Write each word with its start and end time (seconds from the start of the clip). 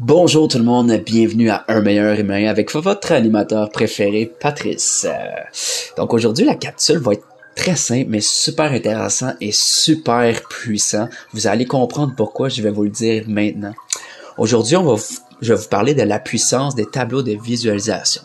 Bonjour 0.00 0.46
tout 0.46 0.58
le 0.58 0.64
monde, 0.64 0.92
bienvenue 1.04 1.50
à 1.50 1.64
Un 1.66 1.80
meilleur 1.80 2.18
humain 2.18 2.46
avec 2.46 2.72
votre 2.72 3.10
animateur 3.10 3.68
préféré, 3.70 4.32
Patrice. 4.40 5.04
Euh, 5.08 5.16
donc 5.96 6.14
aujourd'hui, 6.14 6.44
la 6.44 6.54
capsule 6.54 6.98
va 6.98 7.14
être 7.14 7.26
très 7.56 7.74
simple, 7.74 8.06
mais 8.08 8.20
super 8.20 8.70
intéressant 8.70 9.32
et 9.40 9.50
super 9.50 10.40
puissant. 10.48 11.08
Vous 11.32 11.48
allez 11.48 11.66
comprendre 11.66 12.14
pourquoi, 12.16 12.48
je 12.48 12.62
vais 12.62 12.70
vous 12.70 12.84
le 12.84 12.90
dire 12.90 13.24
maintenant. 13.26 13.74
Aujourd'hui, 14.36 14.76
on 14.76 14.84
va, 14.84 15.02
je 15.40 15.52
vais 15.52 15.60
vous 15.60 15.68
parler 15.68 15.94
de 15.94 16.02
la 16.02 16.20
puissance 16.20 16.76
des 16.76 16.86
tableaux 16.86 17.22
de 17.22 17.32
visualisation. 17.32 18.22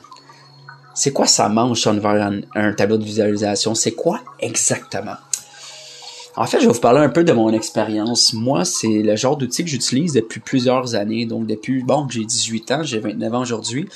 C'est 0.93 1.11
quoi 1.11 1.25
ça 1.25 1.49
mange 1.49 1.87
envers 1.87 2.21
un, 2.21 2.41
un 2.53 2.73
tableau 2.73 2.97
de 2.97 3.03
visualisation? 3.03 3.73
C'est 3.73 3.93
quoi 3.93 4.19
exactement? 4.39 5.15
En 6.35 6.45
fait, 6.47 6.59
je 6.59 6.67
vais 6.67 6.73
vous 6.73 6.79
parler 6.79 6.99
un 6.99 7.09
peu 7.09 7.23
de 7.23 7.31
mon 7.31 7.51
expérience. 7.53 8.33
Moi, 8.33 8.65
c'est 8.65 9.03
le 9.03 9.15
genre 9.15 9.37
d'outil 9.37 9.63
que 9.63 9.69
j'utilise 9.69 10.13
depuis 10.13 10.39
plusieurs 10.39 10.95
années. 10.95 11.25
Donc, 11.25 11.45
depuis, 11.45 11.83
bon, 11.83 12.07
j'ai 12.09 12.25
18 12.25 12.71
ans, 12.71 12.83
j'ai 12.83 12.99
29 12.99 13.33
ans 13.33 13.41
aujourd'hui. 13.41 13.87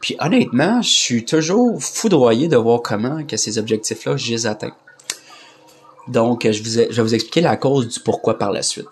Puis, 0.00 0.16
honnêtement, 0.18 0.82
je 0.82 0.90
suis 0.90 1.24
toujours 1.24 1.80
foudroyé 1.80 2.48
de 2.48 2.56
voir 2.56 2.82
comment 2.82 3.24
que 3.24 3.36
ces 3.36 3.58
objectifs-là, 3.58 4.16
je 4.16 4.30
les 4.32 4.46
atteins. 4.46 4.74
Donc, 6.08 6.48
je, 6.50 6.62
vais 6.62 7.02
vous 7.02 7.14
expliquer 7.14 7.40
la 7.40 7.56
cause 7.56 7.88
du 7.88 8.00
pourquoi 8.00 8.36
par 8.36 8.50
la 8.50 8.62
suite. 8.62 8.88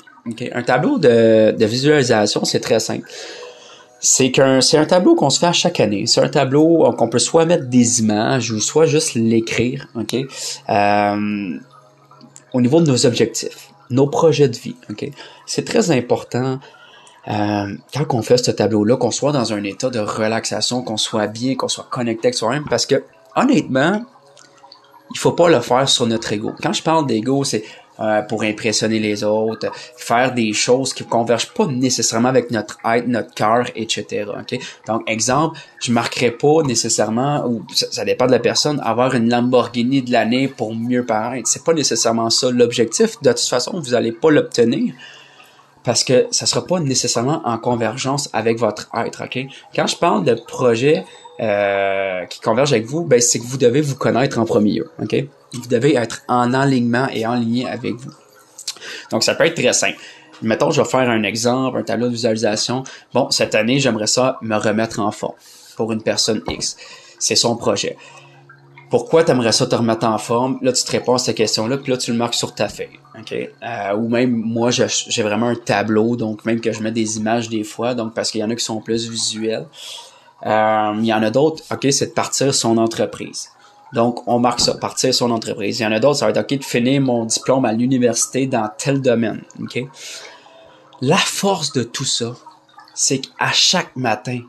Un 0.52 0.62
tableau 0.62 0.98
de, 0.98 1.64
visualisation, 1.64 2.44
c'est 2.44 2.60
très 2.60 2.80
simple. 2.80 3.08
C'est 4.00 4.30
qu'un 4.30 4.60
c'est 4.60 4.76
un 4.76 4.84
tableau 4.84 5.14
qu'on 5.14 5.30
se 5.30 5.38
fait 5.38 5.46
à 5.46 5.52
chaque 5.52 5.80
année. 5.80 6.06
C'est 6.06 6.20
un 6.20 6.28
tableau 6.28 6.92
qu'on 6.92 7.08
peut 7.08 7.18
soit 7.18 7.46
mettre 7.46 7.66
des 7.68 8.00
images 8.00 8.50
ou 8.50 8.60
soit 8.60 8.86
juste 8.86 9.14
l'écrire. 9.14 9.88
euh, 10.68 11.58
au 12.54 12.60
niveau 12.60 12.80
de 12.80 12.86
nos 12.86 13.04
objectifs, 13.04 13.68
nos 13.90 14.06
projets 14.06 14.48
de 14.48 14.56
vie. 14.56 14.76
ok? 14.88 15.10
C'est 15.44 15.66
très 15.66 15.90
important 15.90 16.58
euh, 17.28 17.74
quand 17.92 18.14
on 18.14 18.22
fait 18.22 18.38
ce 18.38 18.50
tableau-là, 18.50 18.96
qu'on 18.96 19.10
soit 19.10 19.32
dans 19.32 19.52
un 19.52 19.62
état 19.64 19.90
de 19.90 19.98
relaxation, 19.98 20.82
qu'on 20.82 20.96
soit 20.96 21.26
bien, 21.26 21.56
qu'on 21.56 21.68
soit 21.68 21.86
connecté 21.90 22.28
avec 22.28 22.34
soi-même, 22.34 22.64
parce 22.70 22.86
que 22.86 23.02
honnêtement, 23.34 24.02
il 25.10 25.18
faut 25.18 25.32
pas 25.32 25.48
le 25.48 25.60
faire 25.60 25.88
sur 25.88 26.06
notre 26.06 26.32
ego. 26.32 26.52
Quand 26.62 26.72
je 26.72 26.82
parle 26.82 27.06
d'ego, 27.06 27.44
c'est 27.44 27.64
euh, 28.00 28.22
pour 28.22 28.42
impressionner 28.42 28.98
les 28.98 29.22
autres, 29.22 29.70
faire 29.96 30.34
des 30.34 30.52
choses 30.52 30.92
qui 30.92 31.04
convergent 31.04 31.52
pas 31.52 31.66
nécessairement 31.66 32.28
avec 32.28 32.50
notre 32.50 32.78
être, 32.84 33.06
notre 33.06 33.32
cœur, 33.34 33.66
etc. 33.76 34.26
Okay? 34.40 34.60
Donc, 34.88 35.08
exemple, 35.08 35.58
je 35.80 35.92
marquerai 35.92 36.32
pas 36.32 36.62
nécessairement, 36.64 37.46
ou 37.46 37.64
ça, 37.72 38.04
dépend 38.04 38.26
de 38.26 38.32
la 38.32 38.40
personne, 38.40 38.80
avoir 38.84 39.14
une 39.14 39.30
Lamborghini 39.30 40.02
de 40.02 40.10
l'année 40.10 40.48
pour 40.48 40.74
mieux 40.74 41.06
paraître. 41.06 41.48
C'est 41.48 41.62
pas 41.62 41.72
nécessairement 41.72 42.30
ça 42.30 42.50
l'objectif. 42.50 43.20
De 43.22 43.30
toute 43.30 43.40
façon, 43.40 43.78
vous 43.78 43.94
allez 43.94 44.12
pas 44.12 44.30
l'obtenir 44.30 44.94
parce 45.84 46.02
que 46.02 46.26
ça 46.30 46.46
sera 46.46 46.66
pas 46.66 46.80
nécessairement 46.80 47.42
en 47.44 47.58
convergence 47.58 48.28
avec 48.32 48.58
votre 48.58 48.88
être. 48.96 49.22
Ok? 49.22 49.38
Quand 49.76 49.86
je 49.86 49.96
parle 49.96 50.24
de 50.24 50.34
projet 50.34 51.04
euh, 51.40 52.24
qui 52.26 52.40
converge 52.40 52.72
avec 52.72 52.86
vous, 52.86 53.04
ben 53.04 53.20
c'est 53.20 53.38
que 53.38 53.44
vous 53.44 53.58
devez 53.58 53.80
vous 53.80 53.96
connaître 53.96 54.38
en 54.38 54.44
premier 54.44 54.72
lieu. 54.72 54.90
Ok? 55.02 55.16
Vous 55.52 55.68
devez 55.68 55.96
être 55.96 56.22
en 56.28 56.52
alignement 56.54 57.08
et 57.12 57.26
en 57.26 57.34
ligne 57.34 57.66
avec 57.66 57.94
vous. 57.94 58.12
Donc, 59.10 59.22
ça 59.22 59.34
peut 59.34 59.44
être 59.46 59.60
très 59.60 59.72
simple. 59.72 59.98
Mettons, 60.42 60.70
je 60.70 60.82
vais 60.82 60.88
faire 60.88 61.08
un 61.08 61.22
exemple, 61.22 61.78
un 61.78 61.82
tableau 61.82 62.08
de 62.08 62.12
visualisation. 62.12 62.84
Bon, 63.12 63.30
cette 63.30 63.54
année, 63.54 63.78
j'aimerais 63.78 64.06
ça 64.06 64.38
me 64.42 64.56
remettre 64.56 65.00
en 65.00 65.10
forme 65.10 65.34
pour 65.76 65.92
une 65.92 66.02
personne 66.02 66.42
X. 66.48 66.76
C'est 67.18 67.36
son 67.36 67.56
projet. 67.56 67.96
Pourquoi 68.90 69.24
tu 69.24 69.32
aimerais 69.32 69.52
ça 69.52 69.66
te 69.66 69.74
remettre 69.74 70.06
en 70.06 70.18
forme? 70.18 70.58
Là, 70.62 70.72
tu 70.72 70.84
te 70.84 70.92
réponds 70.92 71.14
à 71.14 71.18
cette 71.18 71.36
question-là, 71.36 71.78
puis 71.78 71.90
là, 71.90 71.98
tu 71.98 72.12
le 72.12 72.16
marques 72.16 72.34
sur 72.34 72.54
ta 72.54 72.68
feuille. 72.68 73.00
OK? 73.18 73.32
Euh, 73.32 73.96
ou 73.96 74.08
même, 74.08 74.30
moi, 74.30 74.70
j'ai 74.70 75.22
vraiment 75.22 75.48
un 75.48 75.56
tableau, 75.56 76.14
donc 76.16 76.44
même 76.44 76.60
que 76.60 76.72
je 76.72 76.80
mets 76.82 76.92
des 76.92 77.16
images 77.16 77.48
des 77.48 77.64
fois, 77.64 77.94
donc 77.94 78.14
parce 78.14 78.30
qu'il 78.30 78.40
y 78.40 78.44
en 78.44 78.50
a 78.50 78.54
qui 78.54 78.64
sont 78.64 78.80
plus 78.80 79.08
visuels. 79.08 79.66
Euh, 80.46 80.94
il 80.98 81.06
y 81.06 81.12
en 81.12 81.22
a 81.22 81.30
d'autres, 81.30 81.62
OK, 81.70 81.86
c'est 81.90 82.08
de 82.08 82.12
partir 82.12 82.54
son 82.54 82.76
entreprise. 82.76 83.48
Donc, 83.94 84.26
on 84.26 84.38
marque 84.38 84.60
ça, 84.60 84.74
partir 84.74 85.14
son 85.14 85.30
entreprise. 85.30 85.78
Il 85.78 85.84
y 85.84 85.86
en 85.86 85.92
a 85.92 86.00
d'autres, 86.00 86.18
ça 86.18 86.26
va 86.26 86.32
être 86.32 86.52
OK 86.52 86.58
de 86.58 86.64
finir 86.64 87.00
mon 87.00 87.24
diplôme 87.24 87.64
à 87.64 87.72
l'université 87.72 88.46
dans 88.46 88.68
tel 88.76 89.00
domaine. 89.00 89.42
OK? 89.60 89.84
La 91.00 91.16
force 91.16 91.72
de 91.72 91.84
tout 91.84 92.04
ça, 92.04 92.34
c'est 92.94 93.20
qu'à 93.20 93.52
chaque 93.52 93.94
matin, 93.96 94.40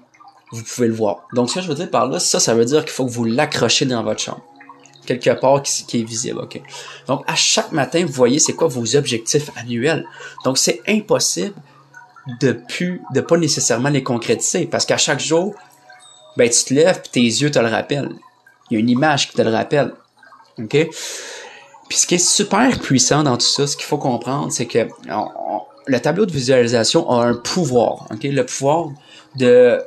vous 0.51 0.63
pouvez 0.63 0.87
le 0.87 0.93
voir. 0.93 1.27
Donc, 1.33 1.49
ce 1.49 1.55
que 1.55 1.61
je 1.61 1.67
veux 1.67 1.75
dire 1.75 1.89
par 1.89 2.07
là, 2.07 2.19
ça, 2.19 2.39
ça 2.39 2.55
veut 2.55 2.65
dire 2.65 2.83
qu'il 2.83 2.93
faut 2.93 3.05
que 3.05 3.11
vous 3.11 3.23
l'accrochez 3.23 3.85
dans 3.85 4.03
votre 4.03 4.19
chambre. 4.19 4.41
Quelque 5.05 5.39
part 5.39 5.61
qui, 5.61 6.01
est 6.01 6.03
visible, 6.03 6.39
OK? 6.39 6.59
Donc, 7.07 7.23
à 7.27 7.35
chaque 7.35 7.71
matin, 7.71 8.03
vous 8.05 8.13
voyez 8.13 8.39
c'est 8.39 8.53
quoi 8.53 8.67
vos 8.67 8.95
objectifs 8.95 9.51
annuels. 9.55 10.05
Donc, 10.43 10.57
c'est 10.57 10.81
impossible 10.87 11.53
de 12.41 12.53
plus, 12.53 13.01
de 13.13 13.21
pas 13.21 13.37
nécessairement 13.37 13.89
les 13.89 14.01
concrétiser 14.01 14.65
parce 14.65 14.85
qu'à 14.87 14.97
chaque 14.97 15.19
jour, 15.19 15.53
ben, 16.37 16.49
tu 16.49 16.65
te 16.65 16.73
lèves 16.73 17.01
tes 17.11 17.21
yeux 17.21 17.51
te 17.51 17.59
le 17.59 17.67
rappellent. 17.67 18.15
Il 18.69 18.75
y 18.75 18.77
a 18.77 18.79
une 18.79 18.89
image 18.89 19.29
qui 19.29 19.37
te 19.37 19.41
le 19.41 19.51
rappelle. 19.51 19.93
OK? 20.59 20.89
Puis 21.89 21.97
ce 21.99 22.07
qui 22.07 22.15
est 22.15 22.25
super 22.25 22.79
puissant 22.79 23.23
dans 23.23 23.37
tout 23.37 23.45
ça, 23.45 23.67
ce 23.67 23.77
qu'il 23.77 23.85
faut 23.85 23.97
comprendre, 23.97 24.51
c'est 24.51 24.65
que 24.65 24.87
le 25.87 25.99
tableau 25.99 26.25
de 26.25 26.31
visualisation 26.31 27.09
a 27.09 27.25
un 27.25 27.35
pouvoir. 27.35 28.07
OK? 28.11 28.23
Le 28.23 28.45
pouvoir 28.45 28.89
de 29.35 29.81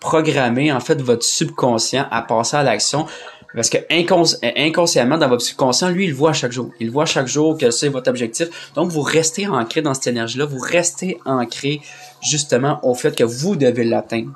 programmer 0.00 0.72
en 0.72 0.80
fait 0.80 1.00
votre 1.02 1.24
subconscient 1.24 2.06
à 2.10 2.22
passer 2.22 2.56
à 2.56 2.62
l'action. 2.62 3.06
Parce 3.54 3.70
que 3.70 3.78
inconsciemment, 3.90 5.16
dans 5.16 5.28
votre 5.28 5.42
subconscient, 5.42 5.88
lui, 5.88 6.04
il 6.04 6.14
voit 6.14 6.34
chaque 6.34 6.52
jour. 6.52 6.70
Il 6.80 6.90
voit 6.90 7.06
chaque 7.06 7.26
jour 7.26 7.56
que 7.56 7.70
c'est 7.70 7.88
votre 7.88 8.10
objectif. 8.10 8.72
Donc, 8.74 8.90
vous 8.90 9.00
restez 9.00 9.48
ancré 9.48 9.80
dans 9.80 9.94
cette 9.94 10.08
énergie-là. 10.08 10.44
Vous 10.44 10.60
restez 10.60 11.18
ancré 11.24 11.80
justement 12.20 12.78
au 12.82 12.94
fait 12.94 13.16
que 13.16 13.24
vous 13.24 13.56
devez 13.56 13.84
l'atteindre. 13.84 14.32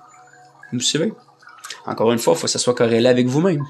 Vous 0.71 0.79
me 0.79 0.83
suivez? 0.83 1.13
Encore 1.87 2.13
une 2.13 2.19
fois, 2.19 2.35
il 2.35 2.37
faut 2.37 2.47
que 2.47 2.51
ça 2.51 2.59
soit 2.59 2.75
corrélé 2.75 3.09
avec 3.09 3.27
vous-même. 3.27 3.65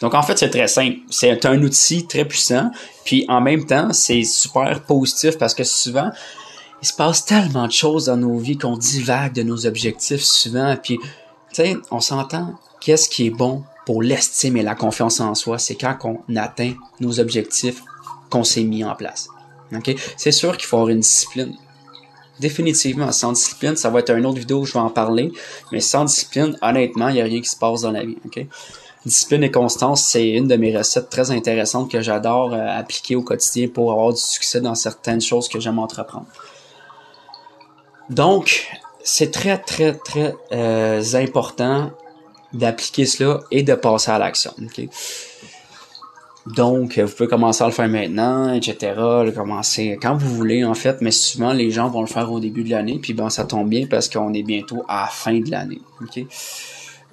Donc 0.00 0.14
en 0.14 0.22
fait, 0.22 0.38
c'est 0.38 0.50
très 0.50 0.68
simple. 0.68 0.98
C'est 1.10 1.44
un 1.46 1.62
outil 1.62 2.06
très 2.06 2.24
puissant. 2.24 2.70
Puis 3.04 3.24
en 3.28 3.40
même 3.40 3.64
temps, 3.64 3.92
c'est 3.92 4.24
super 4.24 4.82
positif 4.82 5.38
parce 5.38 5.54
que 5.54 5.64
souvent, 5.64 6.10
il 6.82 6.88
se 6.88 6.94
passe 6.94 7.24
tellement 7.24 7.66
de 7.66 7.72
choses 7.72 8.06
dans 8.06 8.16
nos 8.16 8.36
vies 8.38 8.58
qu'on 8.58 8.76
divague 8.76 9.32
de 9.32 9.42
nos 9.42 9.66
objectifs 9.66 10.22
souvent. 10.22 10.76
Puis, 10.82 10.98
tu 10.98 11.06
sais, 11.52 11.76
on 11.90 12.00
s'entend. 12.00 12.54
Qu'est-ce 12.80 13.08
qui 13.08 13.26
est 13.26 13.30
bon 13.30 13.64
pour 13.86 14.02
l'estime 14.02 14.56
et 14.56 14.62
la 14.62 14.74
confiance 14.74 15.20
en 15.20 15.34
soi? 15.34 15.58
C'est 15.58 15.76
quand 15.76 15.96
on 16.04 16.36
atteint 16.36 16.74
nos 17.00 17.18
objectifs 17.18 17.82
qu'on 18.30 18.44
s'est 18.44 18.64
mis 18.64 18.84
en 18.84 18.94
place. 18.94 19.28
C'est 20.16 20.32
sûr 20.32 20.56
qu'il 20.56 20.66
faut 20.66 20.76
avoir 20.76 20.90
une 20.90 21.00
discipline. 21.00 21.56
Définitivement, 22.40 23.12
sans 23.12 23.32
discipline, 23.32 23.76
ça 23.76 23.88
va 23.88 24.00
être 24.00 24.10
une 24.10 24.26
autre 24.26 24.38
vidéo 24.38 24.60
où 24.60 24.64
je 24.66 24.74
vais 24.74 24.78
en 24.78 24.90
parler. 24.90 25.32
Mais 25.72 25.80
sans 25.80 26.04
discipline, 26.04 26.56
honnêtement, 26.60 27.08
il 27.08 27.14
n'y 27.14 27.20
a 27.20 27.24
rien 27.24 27.40
qui 27.40 27.48
se 27.48 27.56
passe 27.56 27.82
dans 27.82 27.92
la 27.92 28.04
vie. 28.04 28.16
Discipline 29.06 29.44
et 29.44 29.50
constance, 29.50 30.04
c'est 30.04 30.28
une 30.30 30.48
de 30.48 30.56
mes 30.56 30.76
recettes 30.76 31.08
très 31.08 31.30
intéressantes 31.30 31.90
que 31.90 32.00
j'adore 32.00 32.52
euh, 32.52 32.78
appliquer 32.78 33.14
au 33.14 33.22
quotidien 33.22 33.68
pour 33.68 33.92
avoir 33.92 34.12
du 34.12 34.20
succès 34.20 34.60
dans 34.60 34.74
certaines 34.74 35.20
choses 35.20 35.48
que 35.48 35.60
j'aime 35.60 35.78
entreprendre. 35.78 36.26
Donc, 38.10 38.68
c'est 39.04 39.30
très, 39.30 39.58
très, 39.58 39.94
très 39.94 40.34
euh, 40.52 41.02
important 41.14 41.92
d'appliquer 42.52 43.06
cela 43.06 43.40
et 43.52 43.62
de 43.62 43.74
passer 43.74 44.10
à 44.10 44.18
l'action. 44.18 44.52
Donc, 46.54 46.98
vous 46.98 47.12
pouvez 47.12 47.28
commencer 47.28 47.64
à 47.64 47.66
le 47.66 47.72
faire 47.72 47.88
maintenant, 47.88 48.52
etc. 48.52 48.94
Le 48.96 49.32
commencer 49.32 49.98
quand 50.00 50.16
vous 50.16 50.32
voulez, 50.32 50.64
en 50.64 50.74
fait, 50.74 50.98
mais 51.00 51.10
souvent, 51.10 51.52
les 51.52 51.70
gens 51.72 51.88
vont 51.88 52.02
le 52.02 52.06
faire 52.06 52.30
au 52.30 52.38
début 52.38 52.62
de 52.62 52.70
l'année, 52.70 53.00
puis 53.02 53.14
bon, 53.14 53.28
ça 53.30 53.44
tombe 53.44 53.68
bien 53.68 53.86
parce 53.90 54.08
qu'on 54.08 54.32
est 54.32 54.44
bientôt 54.44 54.84
à 54.88 55.02
la 55.02 55.06
fin 55.08 55.40
de 55.40 55.50
l'année. 55.50 55.80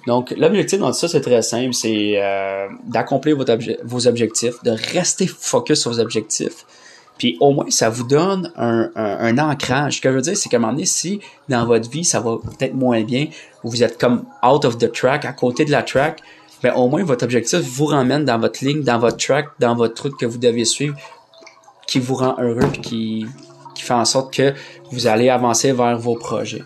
Donc, 0.06 0.32
l'objectif 0.36 0.78
dans 0.78 0.92
tout 0.92 0.98
ça, 0.98 1.08
c'est 1.08 1.20
très 1.20 1.42
simple, 1.42 1.74
c'est 1.74 2.14
euh, 2.16 2.68
d'accomplir 2.86 3.36
vos 3.84 4.06
objectifs, 4.06 4.62
de 4.62 4.70
rester 4.92 5.26
focus 5.26 5.80
sur 5.80 5.90
vos 5.90 5.98
objectifs, 5.98 6.64
puis 7.18 7.36
au 7.40 7.52
moins, 7.52 7.66
ça 7.70 7.88
vous 7.90 8.04
donne 8.04 8.52
un, 8.56 8.90
un, 8.96 9.38
ancrage. 9.38 9.96
Ce 9.96 10.00
que 10.00 10.10
je 10.10 10.14
veux 10.14 10.20
dire, 10.20 10.36
c'est 10.36 10.48
qu'à 10.48 10.56
un 10.56 10.60
moment 10.60 10.72
donné, 10.72 10.84
si 10.84 11.20
dans 11.48 11.64
votre 11.64 11.88
vie, 11.88 12.04
ça 12.04 12.20
va 12.20 12.36
peut-être 12.38 12.74
moins 12.74 13.02
bien, 13.02 13.26
ou 13.62 13.70
vous 13.70 13.82
êtes 13.82 13.98
comme 13.98 14.24
out 14.44 14.64
of 14.64 14.78
the 14.78 14.90
track, 14.92 15.24
à 15.24 15.32
côté 15.32 15.64
de 15.64 15.70
la 15.70 15.82
track, 15.82 16.20
ben 16.64 16.72
au 16.76 16.88
moins 16.88 17.04
votre 17.04 17.24
objectif 17.24 17.60
vous 17.60 17.84
ramène 17.84 18.24
dans 18.24 18.38
votre 18.38 18.64
ligne, 18.64 18.82
dans 18.82 18.98
votre 18.98 19.18
track, 19.18 19.48
dans 19.58 19.76
votre 19.76 19.92
truc 19.92 20.16
que 20.16 20.24
vous 20.24 20.38
devez 20.38 20.64
suivre, 20.64 20.96
qui 21.86 22.00
vous 22.00 22.14
rend 22.14 22.36
heureux, 22.40 22.66
puis 22.72 22.80
qui, 22.80 23.26
qui 23.74 23.82
fait 23.82 23.92
en 23.92 24.06
sorte 24.06 24.32
que 24.32 24.54
vous 24.90 25.06
allez 25.06 25.28
avancer 25.28 25.72
vers 25.72 25.98
vos 25.98 26.14
projets. 26.14 26.62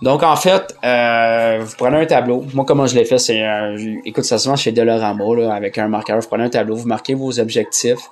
Donc 0.00 0.22
en 0.22 0.36
fait, 0.36 0.74
euh, 0.82 1.58
vous 1.60 1.74
prenez 1.76 1.98
un 1.98 2.06
tableau. 2.06 2.46
Moi, 2.54 2.64
comment 2.64 2.86
je 2.86 2.94
l'ai 2.94 3.04
fait, 3.04 3.18
c'est, 3.18 3.42
euh, 3.42 3.76
écoute, 4.06 4.24
ça 4.24 4.38
souvent 4.38 4.56
chez 4.56 4.72
Delorama, 4.72 5.24
là, 5.36 5.52
avec 5.52 5.76
un 5.76 5.88
marqueur. 5.88 6.18
Vous 6.18 6.26
prenez 6.26 6.44
un 6.44 6.48
tableau, 6.48 6.76
vous 6.76 6.88
marquez 6.88 7.12
vos 7.12 7.38
objectifs. 7.38 8.08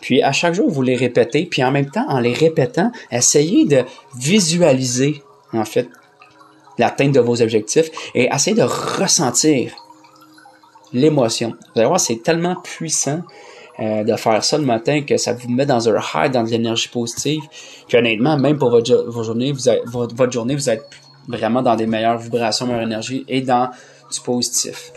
Puis 0.00 0.22
à 0.22 0.30
chaque 0.30 0.54
jour, 0.54 0.70
vous 0.70 0.82
les 0.82 0.94
répétez. 0.94 1.46
Puis 1.46 1.64
en 1.64 1.72
même 1.72 1.90
temps, 1.90 2.06
en 2.08 2.20
les 2.20 2.34
répétant, 2.34 2.92
essayez 3.10 3.64
de 3.64 3.82
visualiser, 4.16 5.24
en 5.52 5.64
fait, 5.64 5.88
l'atteinte 6.78 7.10
de 7.10 7.20
vos 7.20 7.42
objectifs 7.42 7.90
et 8.14 8.28
essayez 8.32 8.56
de 8.56 8.62
ressentir 8.62 9.72
l'émotion. 10.92 11.50
Vous 11.74 11.80
allez 11.80 11.88
voir, 11.88 12.00
c'est 12.00 12.22
tellement 12.22 12.56
puissant. 12.56 13.22
euh, 13.80 14.02
de 14.02 14.16
faire 14.16 14.42
ça 14.42 14.58
le 14.58 14.64
matin, 14.64 15.02
que 15.02 15.16
ça 15.16 15.32
vous 15.32 15.48
met 15.48 15.64
dans 15.64 15.88
un 15.88 16.00
high, 16.14 16.32
dans 16.32 16.42
de 16.42 16.50
l'énergie 16.50 16.88
positive, 16.88 17.42
qu'honnêtement, 17.88 18.36
même 18.36 18.58
pour 18.58 18.70
votre, 18.70 19.04
vous 19.06 19.22
votre, 19.22 20.32
journée, 20.32 20.54
vous 20.54 20.68
êtes 20.68 20.84
vraiment 21.28 21.62
dans 21.62 21.76
des 21.76 21.86
meilleures 21.86 22.18
vibrations, 22.18 22.66
meilleure 22.66 22.82
énergie 22.82 23.24
et 23.28 23.40
dans 23.40 23.70
du 24.12 24.20
positif. 24.20 24.90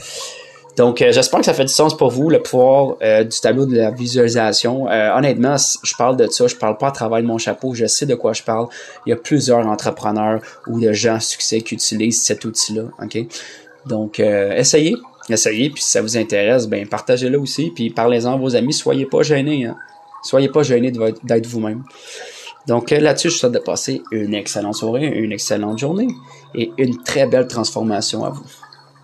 Donc, 0.77 1.01
euh, 1.01 1.11
j'espère 1.11 1.41
que 1.41 1.45
ça 1.45 1.53
fait 1.53 1.65
du 1.65 1.73
sens 1.73 1.95
pour 1.95 2.09
vous, 2.09 2.29
le 2.29 2.41
pouvoir 2.41 2.95
euh, 3.03 3.23
du 3.23 3.39
tableau 3.39 3.67
de 3.67 3.75
la 3.75 3.91
visualisation. 3.91 4.85
Honnêtement, 4.85 5.57
je 5.83 5.95
parle 5.95 6.17
de 6.17 6.25
ça, 6.27 6.47
je 6.47 6.55
parle 6.55 6.77
pas 6.77 6.88
à 6.88 6.91
travers 6.91 7.21
mon 7.21 7.38
chapeau, 7.38 7.75
je 7.75 7.85
sais 7.85 8.07
de 8.07 8.15
quoi 8.15 8.33
je 8.33 8.41
parle. 8.41 8.67
Il 9.05 9.11
y 9.11 9.13
a 9.13 9.17
plusieurs 9.17 9.67
entrepreneurs 9.67 10.41
ou 10.65 10.79
de 10.79 10.91
gens 10.91 11.15
à 11.15 11.19
succès 11.19 11.61
qui 11.61 11.75
utilisent 11.75 12.23
cet 12.23 12.45
outil-là, 12.45 12.85
ok? 12.99 13.27
Donc, 13.85 14.19
essayez, 14.19 14.95
essayez, 15.29 15.69
puis 15.69 15.81
si 15.81 15.91
ça 15.91 16.01
vous 16.01 16.18
intéresse, 16.18 16.68
ben 16.68 16.88
partagez-le 16.88 17.39
aussi, 17.39 17.71
puis 17.71 17.89
parlez-en 17.89 18.33
à 18.33 18.38
vos 18.38 18.56
amis, 18.56 18.73
soyez 18.73 19.06
pas 19.06 19.23
gênés, 19.23 19.65
hein? 19.65 19.77
Soyez 20.23 20.50
pas 20.50 20.63
gênés 20.63 20.91
d'être 20.91 21.47
vous-même. 21.47 21.83
Donc 22.68 22.91
là-dessus, 22.91 23.31
je 23.31 23.38
souhaite 23.38 23.53
de 23.53 23.59
passer 23.59 24.03
une 24.12 24.35
excellente 24.35 24.75
soirée, 24.75 25.07
une 25.07 25.31
excellente 25.31 25.79
journée 25.79 26.09
et 26.53 26.71
une 26.77 27.01
très 27.01 27.25
belle 27.25 27.47
transformation 27.47 28.23
à 28.23 28.29
vous. 28.29 28.45